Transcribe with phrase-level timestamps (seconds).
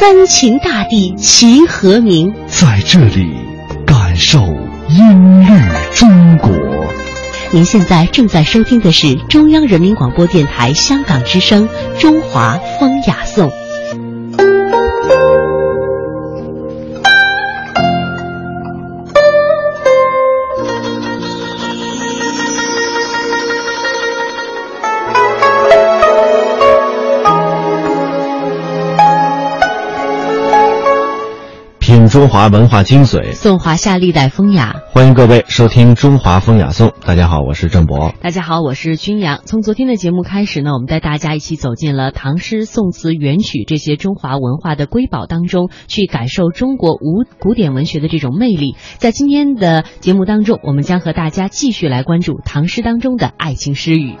[0.00, 2.32] 三秦大地齐和鸣。
[2.46, 3.34] 在这里，
[3.86, 4.40] 感受
[4.88, 5.46] 音律
[5.94, 6.50] 中国。
[7.50, 11.68] 您现在正在收听的是中央人民广播电台香港之声
[12.00, 13.50] 《中华风雅颂》。
[32.10, 34.82] 中华文化精髓，颂华夏历代风雅。
[34.90, 36.88] 欢迎各位收听《中华风雅颂》。
[37.06, 38.12] 大家好，我是郑博。
[38.20, 39.40] 大家好，我是君阳。
[39.44, 48.74] 从昨天的节目开始呢，我们带大家一起走进了唐诗、宋词、元曲这些中华文化的瑰宝当中，去感受中国古古典文学的这种魅力。
[48.98, 54.16] 在今天的节目当中，我们将和大家继续来关注唐诗当中的爱情诗语。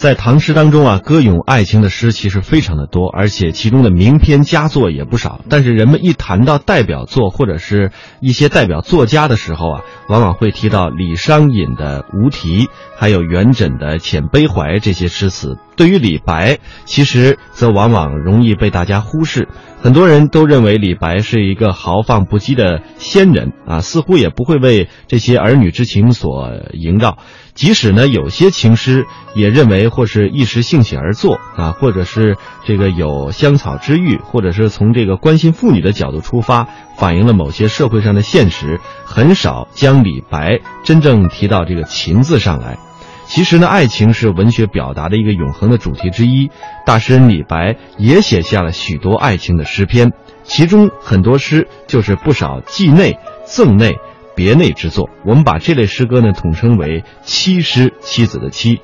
[0.00, 5.42] 在唐诗当中啊，歌咏爱情的诗其实非常的多，而且其中的名篇佳作也不少。
[5.50, 12.64] 但是人们一谈到代表作或者是一些代表作家的时候啊，往往会提到李商隐的《无题》，
[12.96, 15.58] 还有元稹的《遣悲怀》这些诗词。
[15.76, 19.48] 对于李白，其实则往往容易被大家忽视。
[19.82, 27.18] 很多人都认为李白是一个豪放不羁的仙人啊，似乎也不会为这些儿女之情所萦绕。
[27.60, 42.78] 即使呢，有些情诗也认为或是一时兴起而作啊，或者是这个有香草之欲，或者是从这个关心妇女的角度出发，反映了某些社会上的现实，很少将李白真正提到这个情字上来。
[43.26, 46.50] 其实呢，爱情是文学表达的一个永恒的主题之一。
[46.86, 50.12] 大诗人李白也写下了许多爱情的诗篇，
[50.44, 53.98] 其中很多诗就是不少寄内、赠内、
[54.34, 55.08] 别内之作。
[55.24, 58.80] 我们把这类诗歌呢统称为七诗，妻子的妻。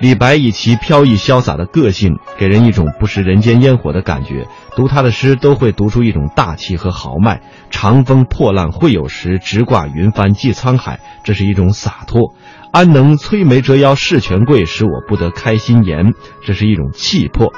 [0.00, 4.48] 李白以其飘逸潇洒的个性，给人一种不食人间烟火的感觉。
[4.74, 7.40] 读他的诗，都会读出一种大气和豪迈。
[7.70, 10.98] 长风破浪会有时，直挂云帆济沧海。
[11.22, 12.34] 这是一种洒脱。
[12.72, 16.14] 安能摧眉折腰事权贵，使我不得开心颜？
[16.44, 17.52] 这是一种气魄。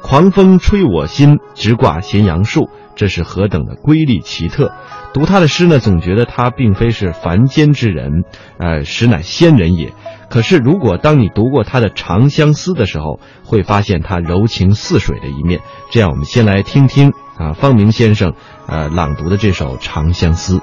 [0.00, 2.70] 狂风吹我心，直挂咸阳树。
[3.00, 4.74] 这是何等的瑰丽奇特！
[5.14, 8.24] 读他的诗呢，总觉得他并非是凡间之人，
[8.58, 9.94] 呃，实乃仙人也。
[10.28, 15.62] 可是，如果当你读过他的《长相思》的时候，会发现他柔情似水的一面。
[15.90, 18.34] 这样，我们先来听听啊，方明先生
[18.66, 20.58] 呃朗读的这首《长相思》。《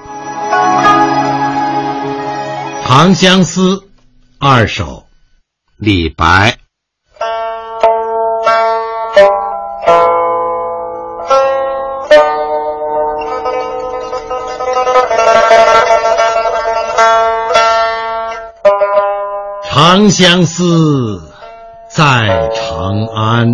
[2.86, 3.76] 长相思》
[4.38, 5.06] 二首，
[5.76, 6.57] 李白。
[19.80, 21.22] 长相思，
[21.88, 23.46] 在长安。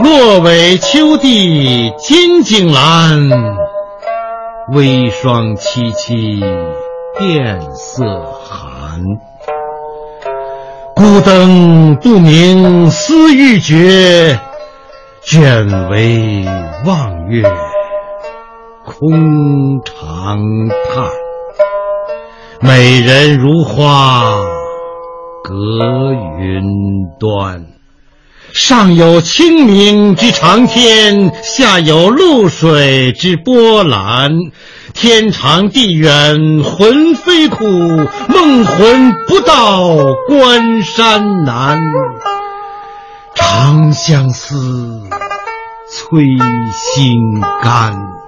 [0.00, 3.54] 落尾秋地金井阑，
[4.74, 6.40] 微霜凄凄
[7.20, 8.04] 殿色
[8.42, 9.00] 寒。
[10.96, 14.40] 孤灯不明思欲绝，
[15.22, 16.44] 卷帷
[16.84, 17.48] 望月
[18.84, 20.40] 空长
[20.92, 21.08] 叹。
[22.60, 24.61] 美人如花
[25.42, 26.62] 隔云
[27.18, 27.66] 端，
[28.52, 34.30] 上有清明之长天，下有露水之波澜。
[34.94, 41.80] 天长地远魂飞苦，梦魂不到关山难。
[43.34, 45.00] 长相思，
[45.90, 46.22] 催
[46.72, 48.21] 心肝。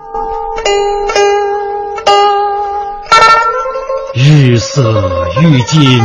[4.17, 6.01] 日色欲尽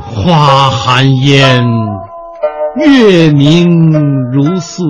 [0.00, 1.64] 花含烟，
[2.76, 3.90] 月明
[4.30, 4.84] 如素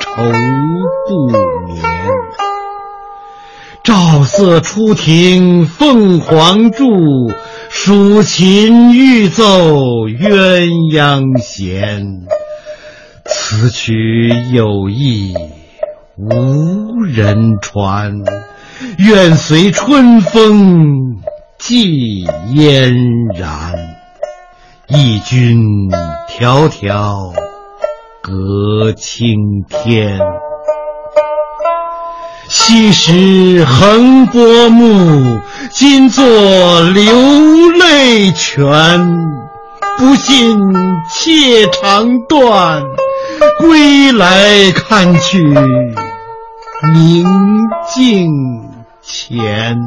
[0.00, 0.10] 愁
[1.06, 1.28] 不
[1.68, 1.80] 眠。
[3.84, 7.30] 照色初庭凤凰柱，
[7.70, 9.44] 蜀琴欲奏
[10.08, 12.24] 鸳鸯弦。
[13.26, 15.32] 此曲有意
[16.16, 18.12] 无人传，
[18.98, 21.22] 愿随春风
[21.66, 22.94] 寄嫣
[23.34, 23.72] 然。
[24.86, 25.88] 忆君
[26.38, 27.32] 迢迢
[28.20, 30.20] 隔青天。
[32.50, 35.40] 昔时横波目，
[35.70, 36.22] 今作
[36.82, 37.02] 流
[37.78, 38.60] 泪泉。
[39.96, 40.58] 不信
[41.10, 42.82] 妾长断，
[43.58, 45.42] 归来看去，
[46.92, 47.24] 明
[47.94, 48.30] 镜
[49.00, 49.78] 前。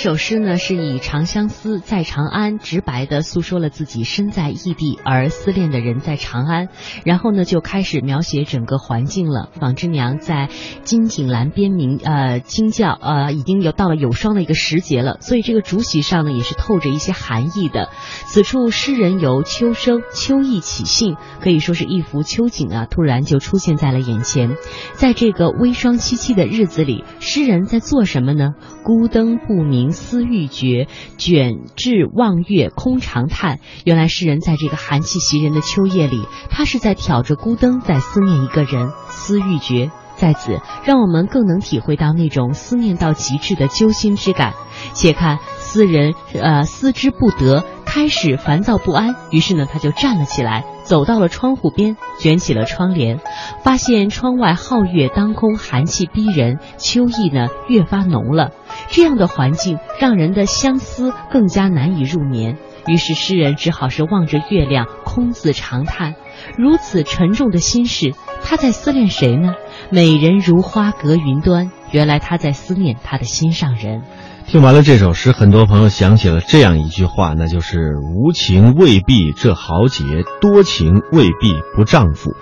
[0.00, 6.68] 首诗呢，是以《长相思》在长安直白的诉说了自己身在异地而思恋的人在长安，
[7.04, 9.50] 然后呢就开始描写整个环境了。
[9.60, 10.48] 纺织娘在
[10.84, 17.90] 金井栏边鸣呃惊叫，呃已经有到了有霜的一个时节了，所以这个竹席上呢也是透着一些寒意的。
[18.24, 24.56] 此处诗人由秋声秋意起兴，可以说是一幅秋景啊，突然就出现在了眼前。
[24.94, 28.54] 在这个微霜凄凄的日子里，诗人在做什么呢？
[28.82, 29.89] 孤灯不明。
[29.92, 30.88] 思欲绝，
[31.18, 33.58] 卷至望月空长叹。
[33.84, 39.90] 原来诗人在这个寒气袭人的秋夜里，他是在挑着孤灯，在思念一个人，思欲绝。
[40.16, 44.52] 在此，让我们更能体会到那种思念到极致的揪心之感。
[44.92, 50.66] 且看思人，呃，思之不得，开始烦躁不安，于是呢，他就站了起来。
[50.82, 53.20] 走到了窗户边，卷起了窗帘，
[53.62, 58.50] 发现窗外皓月当空，寒气逼人，秋意呢越发浓了。
[58.90, 62.58] 这样的环境让人的相思更加难以入眠。
[62.86, 66.14] 于是诗人只好是望着月亮，空自长叹。
[66.56, 69.54] 如此沉重的心事，他在思念谁呢？
[69.90, 74.02] 美人如花隔云端，原来他在思念他的心上人。
[74.50, 80.02] 听完了这首诗，很多朋友想起了这样一句话，那就是“无情未必这豪杰，
[80.40, 82.32] 多情未必不丈夫”。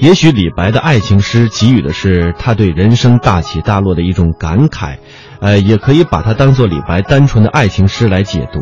[0.00, 4.96] 也许李白的爱情诗给予的是他对人生大起大落的一种感慨，
[5.42, 8.60] 呃，也可以把它当做李白单纯的爱情诗来解读。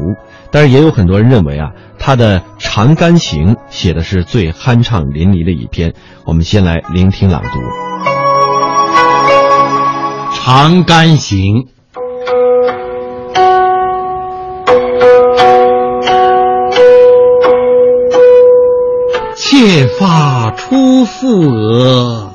[0.50, 1.70] 但是也有很多人认为啊，
[2.00, 5.94] 他的《长干行》写的是最酣畅淋漓的一篇。
[6.25, 7.61] 我们先来聆听朗读，
[10.44, 11.38] 《长干行》。
[19.58, 22.31] 妾发初覆额，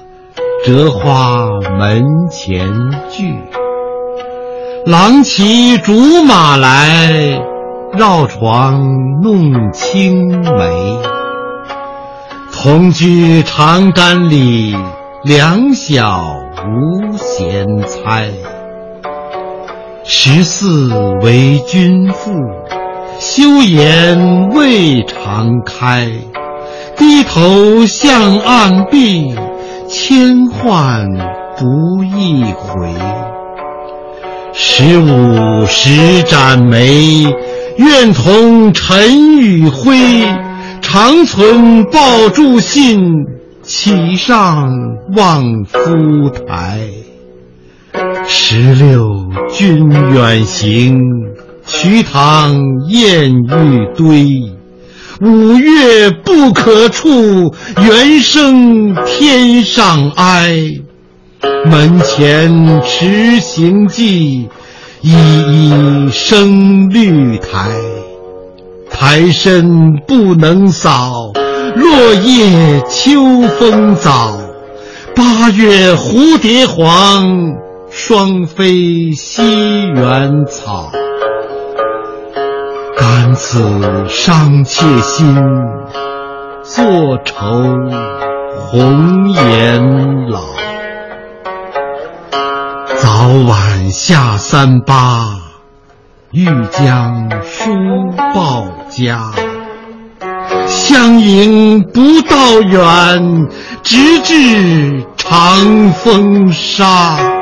[0.65, 1.45] 折花
[1.77, 2.68] 门前
[3.12, 3.31] 剧。
[4.88, 7.39] 郎骑竹马来，
[7.94, 8.81] 绕床
[9.21, 10.97] 弄青梅。
[12.51, 14.75] 同居长干里，
[15.24, 16.24] 两小
[16.65, 18.31] 无嫌猜。
[20.03, 20.91] 十四
[21.21, 22.31] 为君妇，
[23.19, 26.09] 羞颜未尝开。
[27.01, 29.33] 低头向岸壁，
[29.89, 31.07] 千唤
[31.57, 32.94] 不一回。
[34.53, 37.24] 十五时展眉，
[37.77, 39.98] 愿同尘与灰。
[40.80, 43.00] 长存抱柱信，
[43.63, 44.69] 岂上
[45.15, 46.81] 望夫台。
[48.27, 51.00] 十六君远行，
[51.65, 52.56] 瞿塘
[52.88, 54.60] 滟玉堆。
[55.21, 60.51] 五岳不可触，猿声天上哀。
[61.63, 64.50] 门前迟行迹，
[65.01, 67.69] 依依生绿苔。
[68.89, 71.31] 苔深不能扫，
[71.75, 74.39] 落叶秋风早。
[75.15, 77.53] 八月蝴蝶黄，
[77.91, 79.43] 双飞西
[79.93, 80.91] 园草。
[82.98, 85.36] 感此伤妾心，
[86.63, 87.36] 坐愁
[88.60, 90.41] 红颜老。
[92.98, 95.39] 早晚下三巴，
[96.31, 97.71] 欲将书
[98.33, 99.31] 报家。
[100.67, 103.48] 相迎不道远，
[103.83, 107.40] 直至长风沙。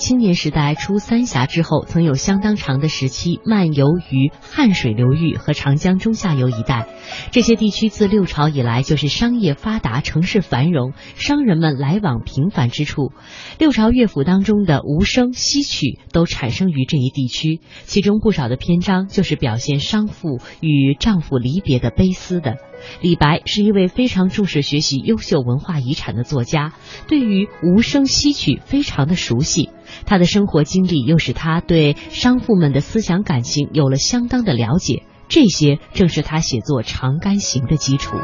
[0.00, 6.88] 青年时代出三峡之后，曾有相当长的时期漫游于汉水流域和长江中下游一带。
[7.32, 13.12] 这些地区自六朝以来就是商业发达、城市繁荣、商人们来往频繁之处。
[13.58, 22.56] 六朝乐府当中的无声戏曲都产生于这一地区，其中不少的篇章就是表现商妇与丈夫离别的悲思的。
[23.00, 26.72] 李白是一位非常重视学习优秀文化遗产的作家，
[27.08, 29.70] 对于无声戏曲非常的熟悉。
[30.06, 38.16] 他的生活经历又使他对商户们的思想感情有了相当的了解，这些正是他写作《长干行》的基础。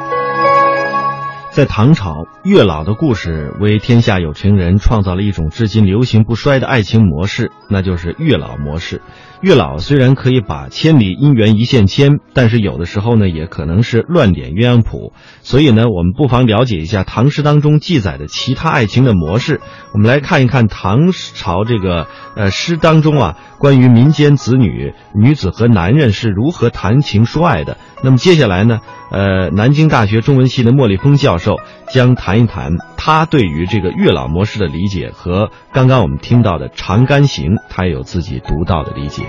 [1.56, 9.00] 在唐朝，月老的故事为天下有情人创造了一种至今流行不衰的爱情模式，那就是月老模式。
[9.40, 15.14] 月老虽然可以把千里姻缘一线牵，但是有的时候呢，也可能是乱点鸳鸯谱。
[15.40, 19.62] 所以呢，我们不妨了解一下唐诗当中记载的其他爱情的模式。
[19.94, 27.78] 我们来看一看唐朝这个呃诗当中啊，关于民间子女、女子和男人是如何谈情说爱的。
[28.02, 31.45] 那么接下来呢，呃，南京大学中文系的莫立峰教授
[31.92, 39.22] 将谈一谈他对于这个月老模式的理解，和刚刚我们听到的《长干行》，他有自己独到的理解。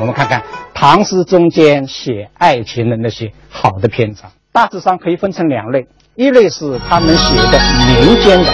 [0.00, 0.42] 我们看看
[0.72, 8.52] 唐诗中间写爱情的那些好的篇章，大致上可以分成两类，一类是他们写的民间的，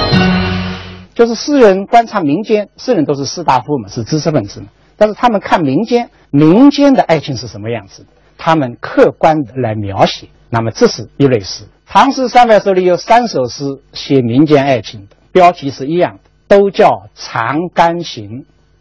[1.14, 8.06] 就是诗人观察民间，诗人都是士大夫嘛，是知识分子嘛，但是他们看民间，民间的爱情是什么样子，
[8.38, 11.64] 他们客观的来描写，那么这是一类诗。
[11.86, 18.30] 唐诗三百首里有三首诗写民间爱情的，标题是一样的，都叫《长干行》。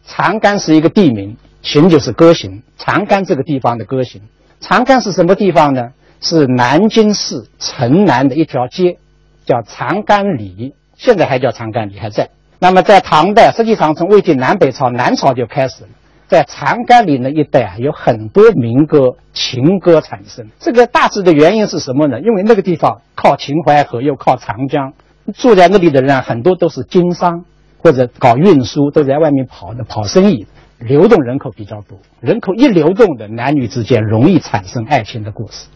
[0.06, 2.62] 长干是一个地名，行就是歌行。
[2.76, 4.20] 长干这个地方的歌行，
[4.60, 5.92] 长干是什么地方呢？
[6.20, 8.98] 是南京市城南的一条街，
[9.44, 12.30] 叫长干里，现在还叫长干里，还在。
[12.58, 15.88] 那么在唐代，实际上从魏晋南北朝，南朝就开始了，
[16.34, 20.50] 在长干里那一带啊，有很多民歌、情歌产生。
[20.58, 22.20] 这个大致的原因是什么呢？
[22.20, 24.92] 因为那个地方靠秦淮河，又靠长江，
[25.34, 27.44] 住在那里的人啊，很多都是经商。
[27.78, 30.46] 或者搞运输都在外面跑的跑生意，
[30.78, 31.98] 流动人口比较多。
[32.18, 35.68] 人口一流动的，男女之间容易产生爱情的故事。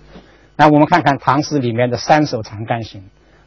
[0.56, 3.02] 那我们看看唐诗里面的三首《长干行》，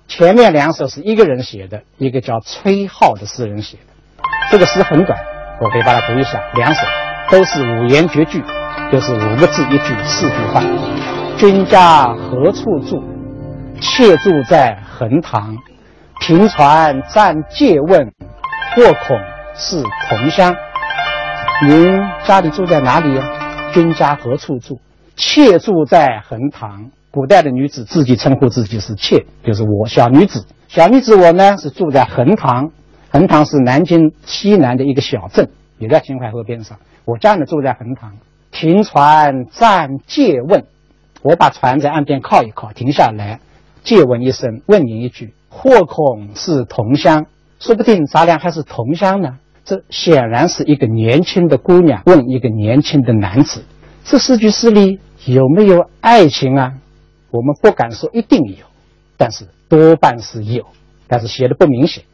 [0.08, 4.24] 前面两首是一个人写的，一个叫崔颢的诗人写的。
[4.52, 5.18] 这个诗很短，
[5.64, 6.42] 我可以把它读一下。
[6.56, 6.82] 两首
[7.30, 8.44] 都是五言绝句，
[8.92, 10.64] 就是五个字一句，四句话。
[11.38, 13.04] 君家何处住？
[13.80, 15.56] 妾住在横塘。
[16.20, 18.12] 平船暂借问。
[18.74, 19.20] 或恐
[19.54, 20.56] 是同乡，
[21.68, 23.24] 您家里住在哪里呀？
[23.74, 24.80] 君家何处住？
[25.18, 26.90] 妾住在横塘。
[27.12, 30.46] 古代的女子自己称呼自己是妾，就是我小女子。
[30.70, 32.72] 小女子我呢是住在横塘，
[33.12, 36.78] 横塘是南京西南的一个小镇，也在秦淮河边上。
[37.04, 38.14] 我家呢住在横塘，
[38.52, 40.64] 停船暂借问，
[41.22, 43.42] 我把船在岸边靠一靠，停下来，
[43.84, 47.26] 借问一声，问您一句：或恐是同乡？
[47.60, 49.38] 说不定咱俩还是同乡呢。
[49.66, 53.66] 这显然是一个年轻的姑娘问一个年轻的男子。
[54.06, 56.76] 这四句诗里有没有爱情啊？
[57.30, 58.66] 我们不敢说一定有，
[59.18, 60.66] 但是多半是有，
[61.08, 62.06] 但是写的不明显，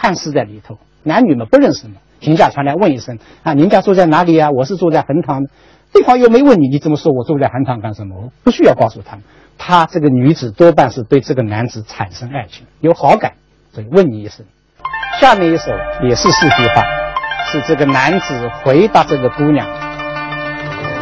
[0.00, 0.78] 汉诗在里头。
[1.02, 4.50] 男女们不认识嘛，停下船来问一声啊，您家住在哪里啊？
[4.50, 5.44] 我是住在横塘。
[5.92, 8.16] 对方又没问你，你怎么说我住在横塘干什么？
[8.16, 9.24] 我不需要告诉他们。
[9.58, 13.32] 他这个女子多半是对这个男子产生爱情，有好感，
[13.74, 14.46] 所以问你一声。
[15.20, 15.70] 下面一首
[16.02, 16.82] 也是四句话，
[17.50, 19.66] 是这个男子回答这个姑娘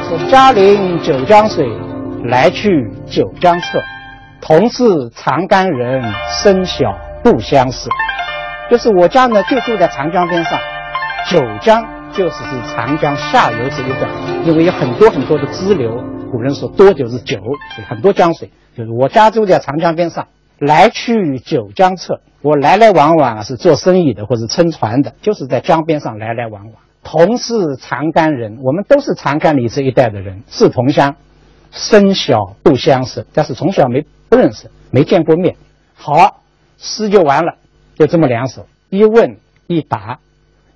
[0.09, 1.69] 说：“嘉陵九江水，
[2.25, 2.71] 来去
[3.07, 3.81] 九江侧。
[4.41, 6.03] 同是长干人，
[6.43, 7.89] 生小不相识。”
[8.71, 10.59] 就是我家呢，就住在长江边上。
[11.31, 14.11] 九江就是指长江下游这一段，
[14.45, 16.03] 因为有很多很多的支流。
[16.31, 17.39] 古人说多就是九，
[17.89, 18.51] 很多江水。
[18.77, 20.29] 就是我家住在长江边上。
[20.59, 26.73] 来去九江侧，我来来往往是做生意的，或者撑船的，就是在江边上来来往往。
[27.05, 31.15] 同是长干人，我们都是长干里这一带的人，是同乡，
[31.71, 35.55] 生小不相识，但是从小没不认识，没见过面。
[35.95, 36.41] 好，
[36.77, 37.55] 诗就完了，
[37.99, 40.21] 就这么两首，一问一答，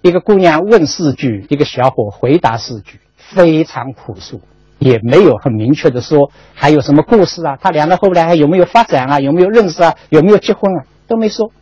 [0.01, 4.41] 一个姑娘问四句，一个小伙回答四句，非常朴素。
[4.79, 11.53] 也没有很明确的说还有什么故事啊，他俩人后来还有没有发展啊，有没有认识啊，有没有结婚啊，都没说，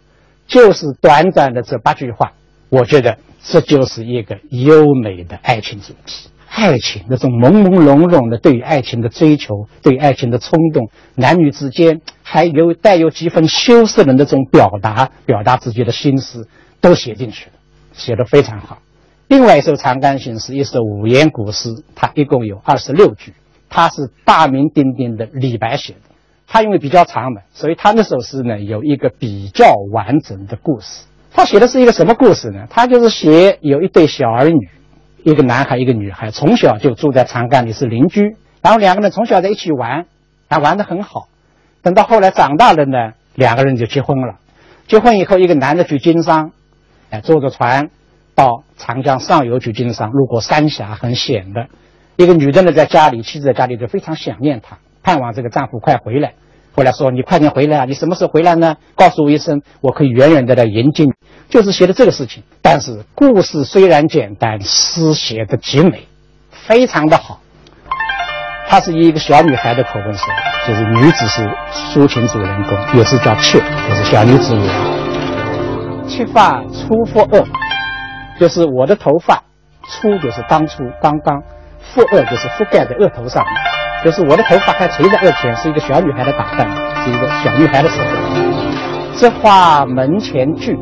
[0.46, 2.32] 就是短短的这八句话，
[2.70, 6.30] 我觉得这就是一个优美的爱情主题。
[6.52, 16.48] 爱情那种朦朦胧胧的对于爱情的追求，对爱情的冲动，男女之间还有带有几分羞涩的那种表达，表达自己的心思，
[16.80, 17.52] 都写进去了，
[17.92, 18.78] 写得非常好。
[19.28, 23.32] 另外一首《长干行》是一首五言古诗，它一共有二十六句，
[23.68, 26.00] 它是大名鼎鼎的李白写的。
[26.52, 31.04] 他因为比较长嘛，所以他那首诗呢有一个比较完整的故事。
[31.32, 32.66] 他写的是一个什么故事呢？
[32.68, 34.68] 他就是写有一对小儿女，
[35.22, 40.06] 一个男孩一个女孩，从小就住在长干里是邻居，然后两个人从小在一起玩，
[40.48, 41.28] 还玩得很好。
[41.82, 44.36] 等到后来长大了呢，两个人就结婚了。
[44.86, 46.52] 结婚以后，一个男的去经商。
[47.10, 47.90] 哎，坐着船
[48.34, 51.66] 到长江上游去经商，路过三峡很险的。
[52.16, 56.34] 一个女的呢，在家里，妻子在家里就非常想念他，盼望这个丈夫快回来。
[56.72, 57.84] 后来说：“你快点回来啊！
[57.84, 58.76] 你什么时候回来呢？
[58.94, 61.10] 告诉我一声，我可以远远的来迎接你。”
[61.50, 62.42] 就是写的这个事情。
[62.62, 66.06] 但是故事虽然简单，诗写的极美，
[66.50, 67.40] 非常的好。
[68.68, 70.26] 它是以一个小女孩的口吻说，
[70.66, 71.42] 就是女子是
[71.74, 76.06] 抒情主人公，也是叫妾，就是小女子我。
[76.08, 77.44] 妾发初覆额，
[78.38, 79.42] 就是我的头发
[79.88, 81.42] 初就是当初刚刚。
[81.92, 83.42] 覆额就是覆盖在额头上，
[84.04, 86.68] 就是我的头发还垂在额前，是一个小女孩的打扮，
[87.02, 88.06] 是一个小女孩的时候。
[89.16, 90.76] 这花门前聚，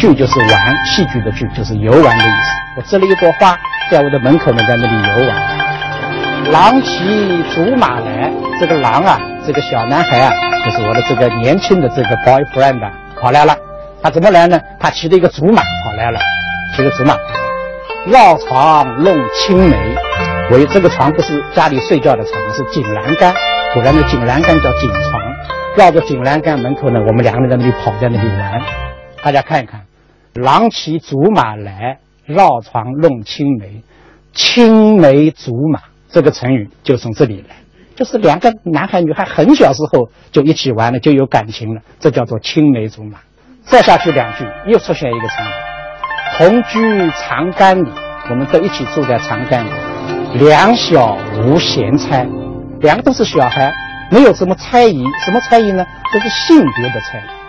[0.00, 2.50] 剧就是玩戏剧的剧，就是游玩的意思。
[2.78, 3.54] 我植了一朵花，
[3.90, 6.50] 在我的门口呢，在那里游玩。
[6.50, 10.32] 狼骑竹马来，这个狼啊，这个小男孩啊，
[10.64, 12.80] 就是我的这个年轻的这个 boyfriend
[13.20, 13.54] 跑来了。
[14.02, 14.58] 他怎么来呢？
[14.80, 16.18] 他骑着一个竹马跑来了，
[16.74, 17.14] 骑着竹马，
[18.06, 19.76] 绕床弄青梅。
[20.50, 23.34] 我这个床不是家里睡觉的床，是井栏杆。
[23.74, 25.22] 古人的井栏杆叫井床，
[25.76, 28.62] 绕着井栏杆门口呢，我们两个人在那里跑，在那里玩。
[29.22, 29.82] 大家看一看，
[30.34, 33.82] 郎骑竹马来，绕床弄青梅，
[34.32, 37.56] 青梅竹马这个成语就从这里来，
[37.96, 43.18] 就是两个男孩女孩很小时候就一起玩了，就有感情了，这叫做青梅竹马。
[43.62, 45.50] 再下去两句，又出现一个成语，
[46.36, 47.90] 同居长干里，
[48.30, 49.70] 我们都一起住在长干里。
[50.34, 52.26] 两小无嫌猜，
[52.80, 53.72] 两个都是小孩，
[54.10, 55.04] 没有什么猜疑。
[55.24, 55.84] 什么猜疑呢？
[56.12, 57.39] 这是性别的猜疑。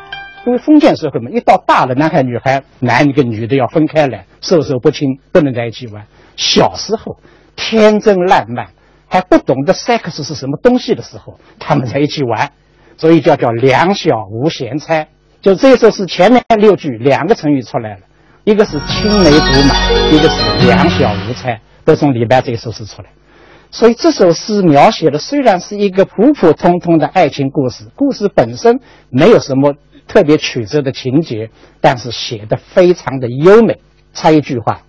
[0.45, 6.05] 因为封建社会嘛，一到大了，男孩女孩，男的跟女的要分开来，授受不亲，不能在一起玩。
[6.35, 7.17] 小时候
[7.55, 8.69] 天真烂漫，
[9.07, 12.51] 还不懂得 sex 是什么东西的时候，他们在一起玩，
[12.97, 15.07] 所以叫叫两小无嫌猜。
[15.41, 18.01] 就这一首诗前面六句两个成语出来了，
[18.43, 21.59] 一个是青梅竹马，一个是两小无猜。
[21.83, 23.09] 都从李白这一首诗出来，
[23.71, 29.73] 所以这首诗描写的虽然是一个普普通通的爱情故事，故事本身没有什么
[30.07, 33.79] 特别曲折的情节，但是写的非常的优美。
[34.13, 34.81] 插一句话，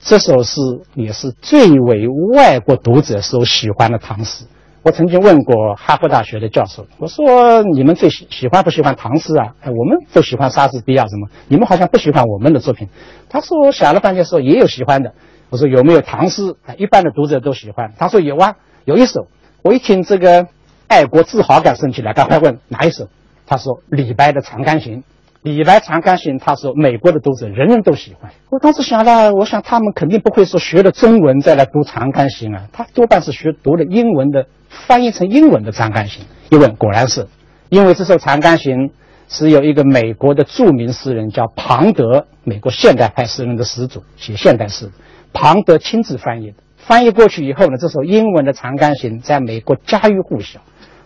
[0.00, 0.60] 这首诗
[0.94, 4.46] 也是最为外国读者所喜欢的唐诗。
[4.82, 9.54] 我曾经问过哈佛大学的教授，我说你们最喜喜欢不喜欢唐诗啊？
[9.60, 11.28] 哎，我们都喜欢莎士比亚什么？
[11.48, 12.88] 你们好像不喜欢我们的作品。
[13.28, 15.12] 他说想了半天说也有喜欢的。
[15.50, 16.56] 我说有没有唐诗？
[16.78, 17.92] 一般的读者都喜欢。
[17.98, 19.28] 他说有啊，有一首。
[19.62, 20.48] 我一听这个
[20.88, 23.08] 爱国自豪感升起来，赶快问哪一首？
[23.46, 24.98] 他说李白的《长干行》。
[25.42, 28.30] 李白《长干行》，他说美国的读者人人都喜欢。
[28.48, 36.24] 我当时想了，我想他们肯定不会说学了中文再来读《长干行》啊，他多半是学读了英文的，翻译成英文的《长干行》。
[36.54, 37.26] 一问果然是，
[37.70, 38.88] 因为这首《长干行》
[39.28, 44.92] 是由一个美国的著名诗人叫庞德，美国现代派诗人的始祖，写现代诗。
[45.32, 50.60] 庞德亲自翻译的，翻译过去以后呢，这首英文的《长干行》在美国家喻户晓，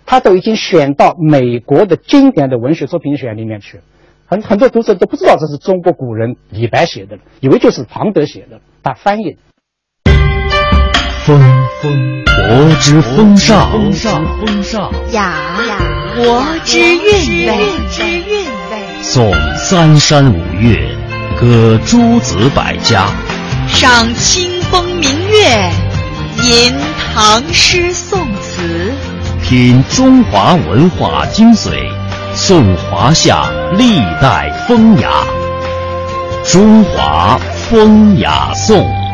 [0.07, 3.83] 他都已经选到美国的经典的文学作品选里面去了。
[4.29, 9.37] 很很多读者都不知道这是中国古人李白写的，以为就是庞德写的，他翻译。
[11.25, 11.41] 风
[11.83, 15.35] 风，国之风尚；风尚，雅
[15.69, 15.79] 雅，
[16.17, 17.59] 国之韵味。
[19.03, 20.89] 颂三山五岳，
[21.41, 23.09] 歌诸子百家。
[23.69, 25.71] 赏清风明月，
[26.45, 26.73] 吟
[27.13, 28.46] 唐诗宋词，
[29.49, 31.89] 品中华文化精髓，
[32.35, 35.09] 颂华夏历代风雅。
[36.45, 39.06] 中华风雅颂。